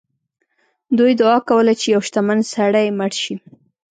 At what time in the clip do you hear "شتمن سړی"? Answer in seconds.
2.07-2.87